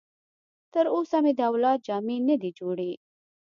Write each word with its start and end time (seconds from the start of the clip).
تر 0.73 0.85
اوسه 0.95 1.17
مې 1.23 1.31
د 1.35 1.39
اولاد 1.49 1.79
جامې 1.87 2.17
نه 2.27 2.35
دي 2.41 2.51
جوړې. 2.59 2.91